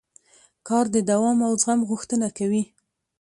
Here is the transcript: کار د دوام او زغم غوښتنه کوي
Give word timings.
کار 0.67 0.85
د 0.95 0.97
دوام 1.09 1.37
او 1.47 1.53
زغم 1.61 1.79
غوښتنه 1.89 2.27
کوي 2.37 2.63